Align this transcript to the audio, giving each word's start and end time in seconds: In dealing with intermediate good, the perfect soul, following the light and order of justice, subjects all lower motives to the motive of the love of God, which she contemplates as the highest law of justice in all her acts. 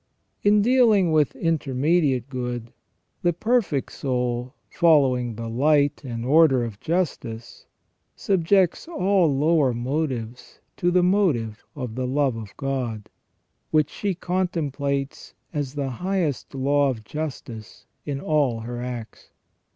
In 0.41 0.63
dealing 0.63 1.11
with 1.11 1.35
intermediate 1.35 2.27
good, 2.27 2.73
the 3.21 3.33
perfect 3.33 3.91
soul, 3.91 4.55
following 4.67 5.35
the 5.35 5.47
light 5.47 6.03
and 6.03 6.25
order 6.25 6.63
of 6.63 6.79
justice, 6.79 7.67
subjects 8.15 8.87
all 8.87 9.31
lower 9.31 9.75
motives 9.75 10.59
to 10.77 10.89
the 10.89 11.03
motive 11.03 11.63
of 11.75 11.93
the 11.93 12.07
love 12.07 12.35
of 12.35 12.57
God, 12.57 13.11
which 13.69 13.91
she 13.91 14.15
contemplates 14.15 15.35
as 15.53 15.75
the 15.75 15.91
highest 16.01 16.55
law 16.55 16.89
of 16.89 17.03
justice 17.03 17.85
in 18.03 18.19
all 18.19 18.61
her 18.61 18.81
acts. 18.81 19.29